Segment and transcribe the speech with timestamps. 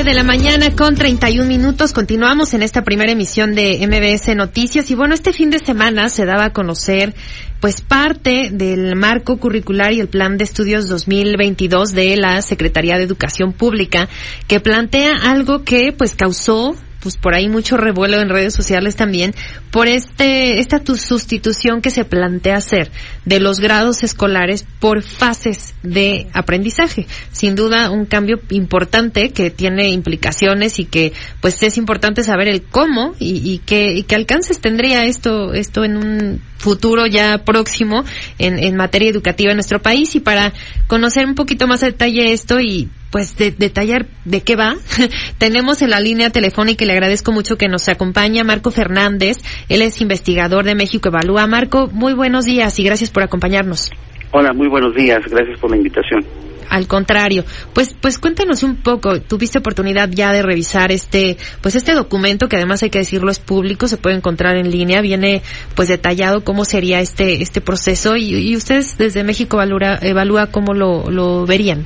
[0.00, 1.92] 9 de la mañana con 31 minutos.
[1.92, 4.90] Continuamos en esta primera emisión de MBS Noticias.
[4.90, 7.14] Y bueno, este fin de semana se daba a conocer
[7.60, 13.02] pues parte del marco curricular y el plan de estudios 2022 de la Secretaría de
[13.02, 14.08] Educación Pública
[14.48, 19.34] que plantea algo que pues causó pues por ahí mucho revuelo en redes sociales también
[19.70, 22.90] por este esta tu sustitución que se plantea hacer
[23.24, 27.06] de los grados escolares por fases de aprendizaje.
[27.32, 32.62] Sin duda un cambio importante que tiene implicaciones y que pues es importante saber el
[32.62, 38.04] cómo y, y qué y qué alcances tendría esto esto en un futuro ya próximo
[38.38, 40.52] en, en materia educativa en nuestro país y para
[40.86, 44.76] conocer un poquito más a detalle esto y pues de, detallar de qué va.
[45.38, 49.38] Tenemos en la línea telefónica y le agradezco mucho que nos acompaña Marco Fernández.
[49.68, 51.46] Él es investigador de México Evalúa.
[51.46, 53.90] Marco, muy buenos días y gracias por acompañarnos.
[54.32, 55.20] Hola, muy buenos días.
[55.28, 56.24] Gracias por la invitación.
[56.68, 57.44] Al contrario,
[57.74, 59.20] pues pues cuéntanos un poco.
[59.20, 63.40] Tuviste oportunidad ya de revisar este pues este documento que además hay que decirlo es
[63.40, 65.42] público, se puede encontrar en línea, viene
[65.74, 70.72] pues detallado cómo sería este este proceso y, y ustedes desde México evalúa, evalúa cómo
[70.72, 71.84] lo, lo verían.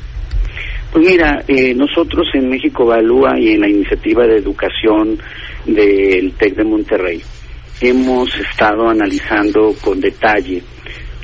[0.92, 5.18] Pues mira, eh, nosotros en México Evalúa y en la iniciativa de educación
[5.64, 7.22] del TEC de Monterrey
[7.80, 10.62] hemos estado analizando con detalle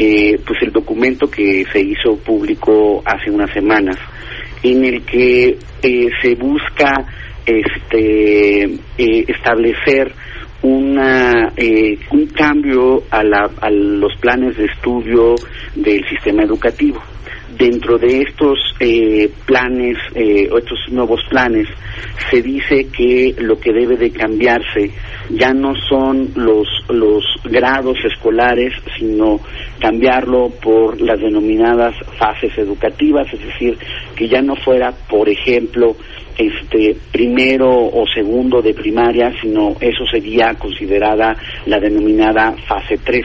[0.03, 3.97] eh, pues el documento que se hizo público hace unas semanas
[4.63, 6.91] en el que eh, se busca
[7.45, 10.11] este eh, establecer
[10.63, 15.35] una eh, un cambio a, la, a los planes de estudio
[15.75, 17.01] del sistema educativo.
[17.57, 21.67] Dentro de estos eh, planes eh, estos nuevos planes
[22.31, 24.91] se dice que lo que debe de cambiarse
[25.31, 29.41] ya no son los los grados escolares sino
[29.79, 33.77] cambiarlo por las denominadas fases educativas es decir
[34.17, 35.97] que ya no fuera por ejemplo
[36.41, 41.37] este primero o segundo de primaria sino eso sería considerada
[41.67, 43.25] la denominada fase 3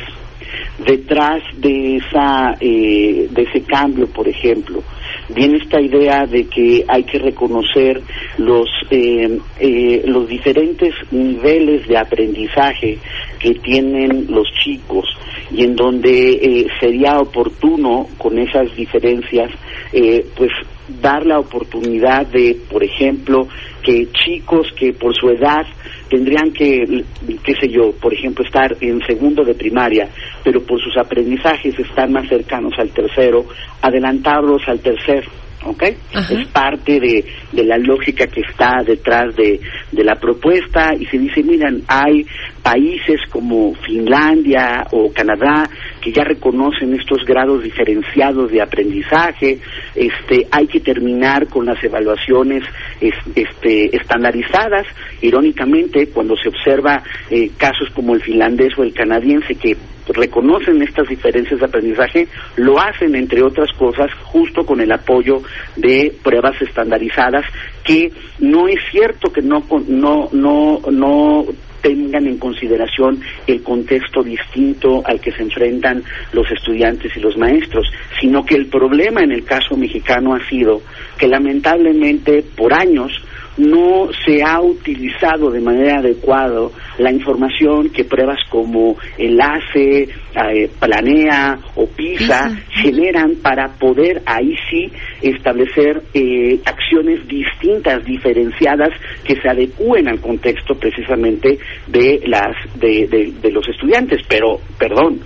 [0.85, 4.83] detrás de esa eh, de ese cambio por ejemplo
[5.29, 8.01] viene esta idea de que hay que reconocer
[8.37, 12.97] los eh, eh, los diferentes niveles de aprendizaje
[13.39, 15.05] que tienen los chicos
[15.51, 19.51] y en donde eh, sería oportuno con esas diferencias
[19.93, 20.51] eh, pues
[20.87, 23.47] dar la oportunidad de por ejemplo
[23.83, 25.65] que chicos que por su edad
[26.09, 27.03] tendrían que,
[27.43, 30.09] qué sé yo, por ejemplo, estar en segundo de primaria,
[30.43, 33.45] pero por sus aprendizajes están más cercanos al tercero,
[33.81, 35.29] adelantarlos al tercero.
[35.65, 35.83] ¿ok?
[36.13, 39.59] Es parte de, de la lógica que está detrás de,
[39.91, 42.25] de la propuesta y se dice, miren, hay
[42.65, 45.69] países como Finlandia o Canadá
[46.01, 49.59] que ya reconocen estos grados diferenciados de aprendizaje,
[49.93, 52.63] este, hay que terminar con las evaluaciones
[52.99, 54.87] es, este, estandarizadas,
[55.21, 59.77] irónicamente cuando se observa eh, casos como el finlandés o el canadiense que
[60.07, 65.35] reconocen estas diferencias de aprendizaje, lo hacen entre otras cosas justo con el apoyo
[65.75, 67.45] de pruebas estandarizadas
[67.83, 71.45] que no es cierto que no no no no
[71.85, 76.03] tengan en consideración el contexto distinto al que se enfrentan
[76.33, 77.85] los estudiantes y los maestros,
[78.19, 80.81] sino que el problema en el caso mexicano ha sido
[81.15, 83.11] que lamentablemente por años
[83.57, 91.57] no se ha utilizado de manera adecuada la información que pruebas como Enlace, eh, Planea
[91.75, 98.89] o PISA generan para poder ahí sí establecer eh, acciones distintas, diferenciadas,
[99.23, 104.21] que se adecúen al contexto precisamente de, las, de, de, de los estudiantes.
[104.27, 105.19] Pero, perdón,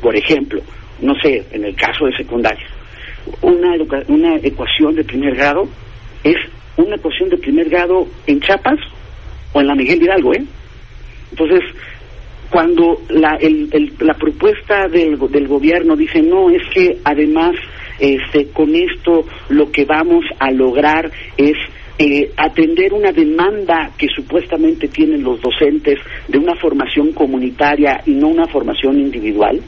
[0.00, 0.60] por ejemplo,
[1.00, 2.66] no sé, en el caso de secundaria,
[3.42, 3.74] una,
[4.08, 5.68] una ecuación de primer grado
[6.22, 6.36] es
[6.76, 8.78] una ecuación de primer grado en Chiapas
[9.52, 10.44] o en la Miguel Hidalgo, ¿eh?
[11.30, 11.60] Entonces,
[12.50, 17.52] cuando la, el, el, la propuesta del, del gobierno dice, no, es que además
[17.98, 21.56] este, con esto lo que vamos a lograr es
[21.98, 25.98] eh, atender una demanda que supuestamente tienen los docentes
[26.28, 29.60] de una formación comunitaria y no una formación individual,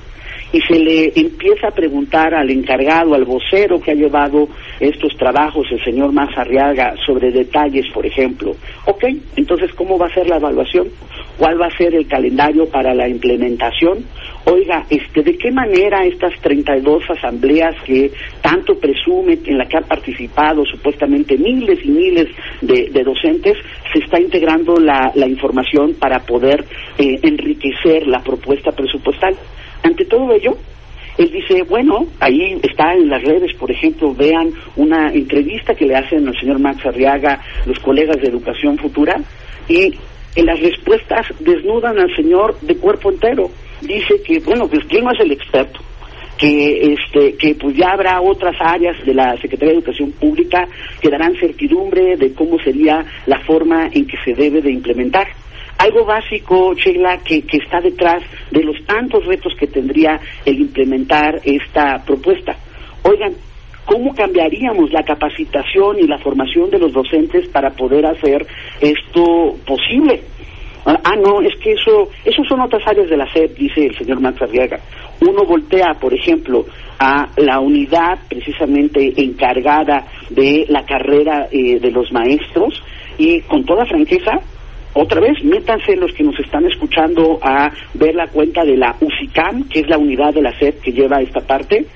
[0.53, 4.49] y se le empieza a preguntar al encargado, al vocero que ha llevado
[4.81, 8.57] estos trabajos, el señor Mazarriaga, sobre detalles, por ejemplo.
[8.87, 9.05] Ok,
[9.37, 10.89] entonces, ¿cómo va a ser la evaluación?
[11.37, 14.05] ¿Cuál va a ser el calendario para la implementación?
[14.45, 18.11] Oiga, este, ¿de qué manera estas 32 asambleas que
[18.41, 22.29] tanto presume, en la que han participado supuestamente miles y miles
[22.63, 23.59] de, de docentes,
[23.93, 26.65] se está integrando la, la información para poder
[26.97, 29.37] eh, enriquecer la propuesta presupuestal?
[29.83, 30.57] Ante todo ello,
[31.19, 35.97] él dice, bueno, ahí está en las redes, por ejemplo, vean una entrevista que le
[35.97, 39.17] hacen al señor Max Arriaga los colegas de Educación Futura
[39.69, 39.99] y
[40.37, 43.51] en las respuestas desnudan al señor de cuerpo entero.
[43.81, 45.81] Dice que, bueno, pues quién no es el experto,
[46.39, 50.69] que este que pues ya habrá otras áreas de la Secretaría de Educación Pública
[51.01, 55.27] que darán certidumbre de cómo sería la forma en que se debe de implementar
[55.79, 61.41] algo básico, Sheila, que, que está detrás de los tantos retos que tendría el implementar
[61.45, 62.57] esta propuesta.
[63.05, 63.33] Oigan,
[63.85, 68.45] ¿cómo cambiaríamos la capacitación y la formación de los docentes para poder hacer
[68.81, 70.21] esto posible?
[70.85, 74.21] Ah, no, es que eso, eso son otras áreas de la SEP, dice el señor
[74.21, 74.81] Max Arriaga.
[75.21, 76.65] Uno voltea, por ejemplo,
[76.99, 82.83] a la unidad precisamente encargada de la carrera eh, de los maestros
[83.19, 84.41] y con toda franqueza
[84.95, 89.69] otra vez, métanse los que nos están escuchando a ver la cuenta de la UCICAM,
[89.69, 91.87] que es la unidad de la SED que lleva esta parte,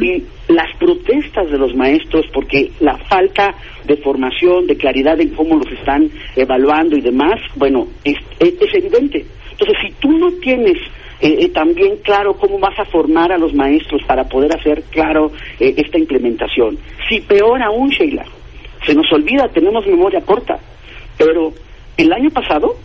[0.00, 3.54] y las protestas de los maestros, porque la falta
[3.84, 9.24] de formación, de claridad en cómo los están evaluando y demás, bueno, es, evidente.
[9.50, 10.76] Entonces, si tú no tienes
[11.20, 15.32] eh, eh, también claro cómo vas a formar a los maestros para poder hacer claro
[15.58, 16.78] eh, esta implementación,
[17.08, 18.24] si peor aún, Sheila,
[18.84, 20.58] se nos olvida, tenemos memoria corta,
[21.16, 21.52] pero
[21.96, 22.76] el año pasado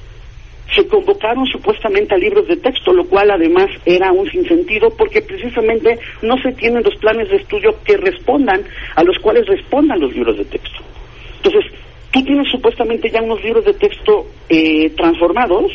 [0.75, 5.97] se convocaron supuestamente a libros de texto, lo cual además era un sinsentido porque precisamente
[6.21, 8.63] no se tienen los planes de estudio que respondan,
[8.95, 10.79] a los cuales respondan los libros de texto.
[11.37, 11.71] Entonces,
[12.11, 15.71] tú tienes supuestamente ya unos libros de texto eh, transformados,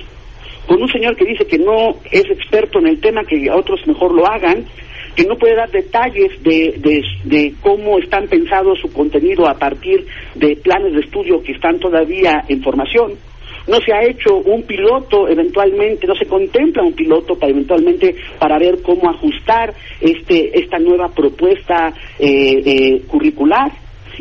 [0.66, 3.84] con un señor que dice que no es experto en el tema, que a otros
[3.86, 4.64] mejor lo hagan,
[5.14, 10.56] que no puede dar detalles de, de, cómo están pensados su contenido a partir de
[10.56, 13.12] planes de estudio que están todavía en formación.
[13.68, 18.58] No se ha hecho un piloto eventualmente, no se contempla un piloto para eventualmente para
[18.58, 23.70] ver cómo ajustar este, esta nueva propuesta eh, eh, curricular.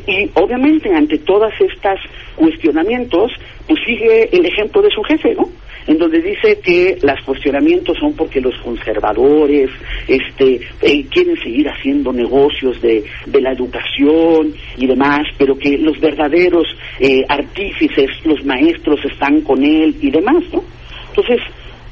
[0.06, 2.00] Y obviamente ante todas estas
[2.36, 3.32] cuestionamientos,
[3.68, 5.50] pues sigue el ejemplo de su jefe, ¿no?
[5.88, 9.70] En donde dice que los cuestionamientos son porque los conservadores
[10.08, 13.04] este, eh, quieren seguir haciendo negocios de,
[13.42, 16.68] la educación y demás, pero que los verdaderos
[17.00, 20.64] eh, artífices, los maestros están con él y demás, ¿no?
[21.10, 21.40] Entonces,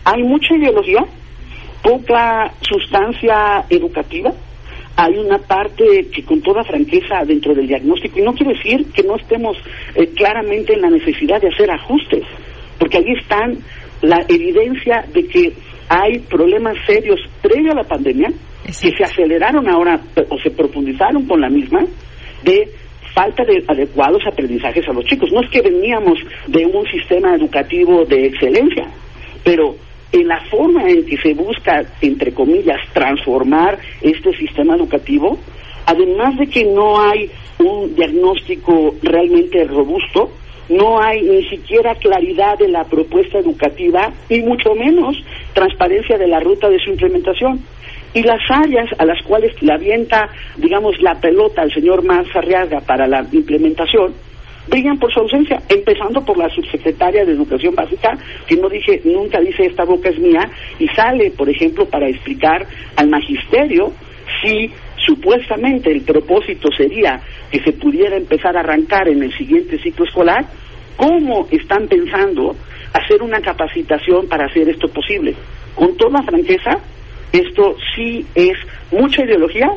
[0.05, 1.03] hay mucha ideología,
[1.81, 4.31] poca sustancia educativa,
[4.95, 9.03] hay una parte que con toda franqueza dentro del diagnóstico, y no quiero decir que
[9.03, 9.57] no estemos
[9.95, 12.23] eh, claramente en la necesidad de hacer ajustes,
[12.79, 13.57] porque ahí están
[14.01, 15.53] la evidencia de que
[15.89, 18.29] hay problemas serios previo a la pandemia
[18.65, 19.99] que se aceleraron ahora
[20.29, 21.79] o se profundizaron con la misma
[22.43, 22.69] de
[23.13, 25.31] falta de adecuados aprendizajes a los chicos.
[25.33, 28.85] No es que veníamos de un sistema educativo de excelencia,
[29.43, 29.75] pero
[30.11, 35.37] en la forma en que se busca, entre comillas, transformar este sistema educativo,
[35.85, 37.29] además de que no hay
[37.59, 40.31] un diagnóstico realmente robusto,
[40.69, 45.17] no hay ni siquiera claridad de la propuesta educativa y mucho menos
[45.53, 47.59] transparencia de la ruta de su implementación.
[48.13, 53.07] Y las áreas a las cuales le avienta, digamos, la pelota al señor Arriaga para
[53.07, 54.13] la implementación,
[54.67, 58.17] brillan por su ausencia, empezando por la subsecretaria de Educación Básica,
[58.47, 60.49] que no dice, nunca dice esta boca es mía,
[60.79, 63.91] y sale, por ejemplo, para explicar al magisterio
[64.41, 64.71] si
[65.05, 67.19] supuestamente el propósito sería
[67.51, 70.45] que se pudiera empezar a arrancar en el siguiente ciclo escolar,
[70.99, 72.55] ¿cómo están pensando
[72.93, 75.33] hacer una capacitación para hacer esto posible?
[75.73, 76.71] Con toda franqueza,
[77.31, 78.57] esto sí es
[78.91, 79.69] mucha ideología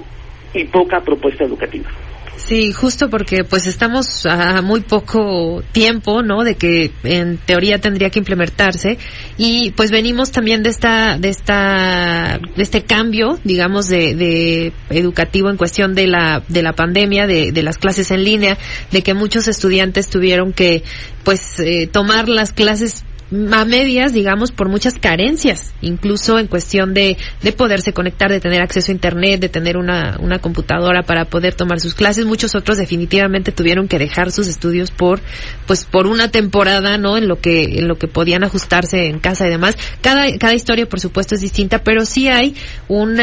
[0.53, 1.89] y poca propuesta educativa.
[2.37, 6.43] Sí, justo porque pues estamos a muy poco tiempo, ¿no?
[6.43, 8.99] De que en teoría tendría que implementarse
[9.39, 15.51] y pues venimos también de esta de esta de este cambio, digamos de, de educativo
[15.51, 18.59] en cuestión de la de la pandemia, de, de las clases en línea,
[18.91, 20.83] de que muchos estudiantes tuvieron que
[21.25, 23.05] pues eh, tomar las clases
[23.53, 28.61] a medias, digamos, por muchas carencias, incluso en cuestión de, de poderse conectar, de tener
[28.61, 32.27] acceso a Internet, de tener una, una computadora para poder tomar sus clases.
[32.27, 35.21] Muchos otros definitivamente tuvieron que dejar sus estudios por,
[35.67, 37.17] pues, por una temporada, ¿no?
[37.17, 39.77] En lo que, en lo que podían ajustarse en casa y demás.
[40.01, 42.55] Cada, cada historia, por supuesto, es distinta, pero sí hay
[42.89, 43.19] un,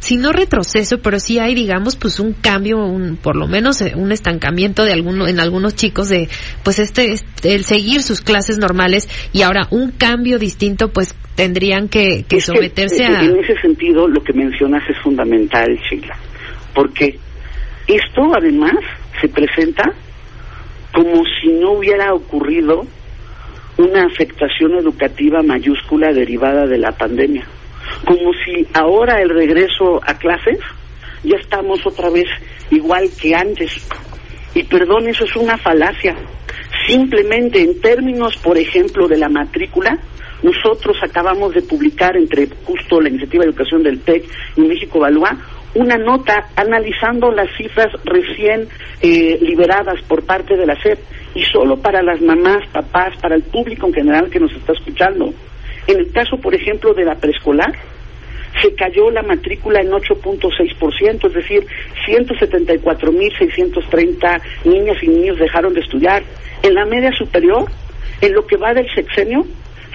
[0.00, 3.92] si no retroceso, pero sí hay, digamos, pues un cambio, un, por lo menos eh,
[3.94, 6.28] un estancamiento de alguno, en algunos chicos de,
[6.62, 11.90] pues este, este el seguir sus clases normales y Ahora, un cambio distinto, pues tendrían
[11.90, 13.20] que, someterse a...
[13.20, 16.16] En ese sentido, lo que mencionas es fundamental, Sheila,
[16.74, 17.18] porque
[17.86, 18.72] esto además
[19.20, 19.92] se presenta
[20.94, 22.86] como si no hubiera ocurrido
[23.76, 27.46] una afectación educativa mayúscula derivada de la pandemia.
[28.06, 30.60] como si ahora el regreso a clases
[31.24, 32.26] ya estamos otra vez
[32.70, 33.86] igual que antes.
[34.54, 36.16] Y perdón, eso es una falacia.
[36.86, 39.98] Simplemente en términos, por ejemplo, de la matrícula,
[40.42, 44.24] nosotros acabamos de publicar entre justo la iniciativa de educación del TEC
[44.56, 45.38] y México Evalúa
[45.74, 48.68] una nota analizando las cifras recién
[49.00, 50.98] eh, liberadas por parte de la SEP
[51.34, 55.32] y solo para las mamás, papás, para el público en general que nos está escuchando.
[55.86, 57.72] En el caso, por ejemplo, de la preescolar,
[58.60, 61.66] se cayó la matrícula en 8.6%, es decir,
[62.06, 66.22] 174.630 niñas y niños dejaron de estudiar.
[66.62, 67.64] En la media superior,
[68.20, 69.44] en lo que va del sexenio,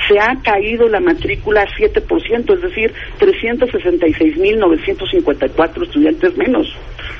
[0.08, 6.76] se ha caído la matrícula a 7%, es decir, 366.954 estudiantes menos.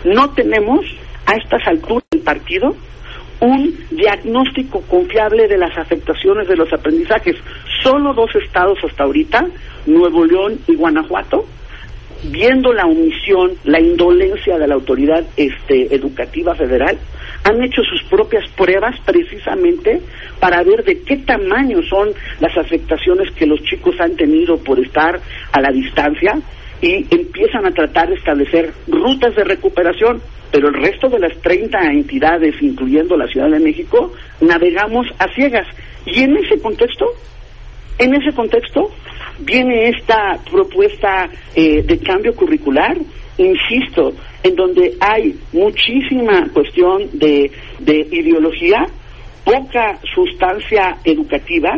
[0.06, 0.86] No tenemos
[1.26, 2.76] a estas alturas del partido
[3.40, 7.36] un diagnóstico confiable de las afectaciones de los aprendizajes.
[7.84, 9.46] Solo dos estados hasta ahorita,
[9.86, 11.46] Nuevo León y Guanajuato,
[12.24, 16.98] viendo la omisión, la indolencia de la autoridad este, educativa federal,
[17.44, 20.02] han hecho sus propias pruebas precisamente
[20.40, 25.20] para ver de qué tamaño son las afectaciones que los chicos han tenido por estar
[25.52, 26.40] a la distancia
[26.82, 31.78] y empiezan a tratar de establecer rutas de recuperación pero el resto de las 30
[31.92, 35.68] entidades, incluyendo la Ciudad de México, navegamos a ciegas.
[36.06, 37.06] Y en ese contexto,
[38.00, 38.90] en ese contexto,
[39.40, 42.98] viene esta propuesta eh, de cambio curricular,
[43.38, 47.52] insisto, en donde hay muchísima cuestión de,
[48.12, 48.86] ideología,
[49.44, 51.78] poca sustancia educativa,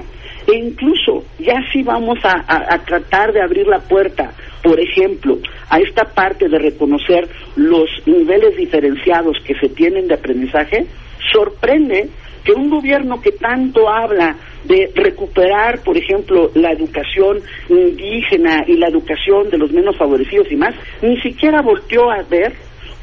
[0.51, 5.37] e incluso ya sí vamos a tratar de abrir la puerta por ejemplo,
[5.69, 10.85] a esta parte de reconocer los niveles diferenciados que se tienen de aprendizaje,
[11.31, 12.09] sorprende
[12.43, 17.39] que un gobierno que tanto habla de recuperar, por ejemplo, la educación
[17.69, 22.53] indígena y la educación de los menos favorecidos y más, ni siquiera volteó a ver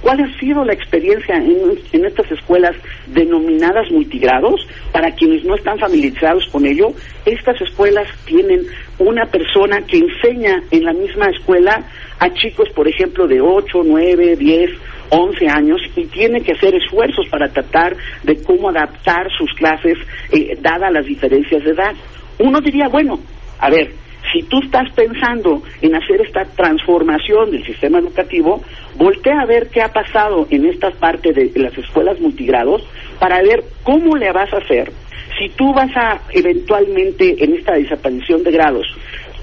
[0.06, 2.76] ¿Cuál ha sido la experiencia en, estas escuelas
[3.08, 4.64] denominadas multigrados?
[4.92, 6.92] Para quienes no están familiarizados con ello,
[7.24, 8.60] estas escuelas tienen
[9.00, 11.82] una persona que enseña en la misma escuela
[12.20, 14.70] a chicos, por ejemplo, de 8, 9, 10,
[15.10, 19.98] 11 años y tiene que hacer esfuerzos para tratar de cómo adaptar sus clases
[20.30, 21.96] eh, dadas las diferencias de edad.
[22.38, 23.18] Uno diría, bueno,
[23.58, 23.90] a ver,
[24.32, 28.62] si tú estás pensando en hacer esta transformación del sistema educativo,
[28.96, 32.82] voltea a ver qué ha pasado en esta parte de las escuelas multigrados
[33.18, 34.92] para ver cómo le vas a hacer.
[35.38, 38.86] Si tú vas a eventualmente en esta desaparición de grados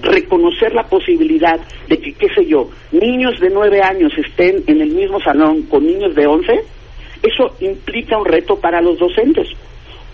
[0.02, 4.90] reconocer la posibilidad de que, qué sé yo, niños de nueve años estén en el
[4.90, 6.60] mismo salón con niños de once,
[7.22, 9.48] eso implica un reto para los docentes.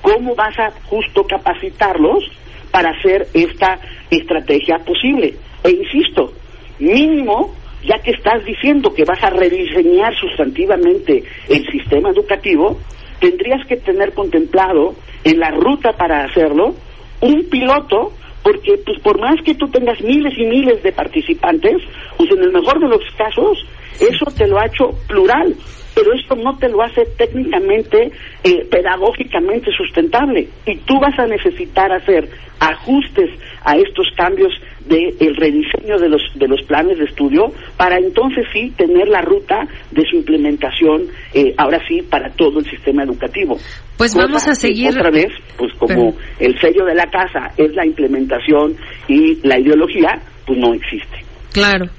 [0.02, 2.24] ¿Cómo vas a justo capacitarlos
[2.72, 5.36] para hacer esta estrategia posible.
[5.64, 6.34] E insisto,
[6.80, 12.80] mínimo, ya que estás diciendo que vas a rediseñar sustantivamente el sistema educativo,
[13.20, 16.76] tendrías que tener contemplado en la ruta para hacerlo
[17.22, 21.78] un piloto porque pues por más que tú tengas miles y miles de participantes,
[22.18, 23.66] pues en el mejor de los casos
[24.00, 25.54] eso te lo ha hecho plural,
[25.96, 28.12] pero esto no te lo hace técnicamente,
[28.44, 30.48] eh, pedagógicamente sustentable.
[30.66, 32.30] Y tú vas a necesitar hacer
[32.60, 33.30] ajustes
[33.64, 34.52] a estos cambios
[34.86, 39.22] del el rediseño de los, de los planes de estudio para entonces sí tener la
[39.22, 41.04] ruta de su implementación,
[41.34, 43.58] eh, ahora sí, para todo el sistema educativo.
[43.98, 44.90] Pues vamos a seguir.
[44.90, 48.76] Otra vez, pues como el sello de la casa es la implementación
[49.08, 51.29] y la ideología, pues no existe.
[51.52, 51.90] Claro.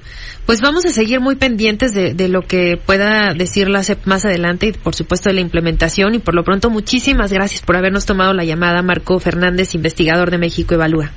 [0.45, 4.25] Pues vamos a seguir muy pendientes de, de, lo que pueda decir la CEP más
[4.25, 8.05] adelante y por supuesto de la implementación y por lo pronto muchísimas gracias por habernos
[8.05, 11.11] tomado la llamada Marco Fernández, investigador de México Evalúa.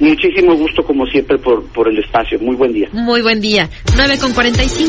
[0.00, 2.38] Muchísimo gusto como siempre por, por el espacio.
[2.40, 2.88] Muy buen día.
[2.92, 3.68] Muy buen día.
[3.94, 4.88] 9 con 45.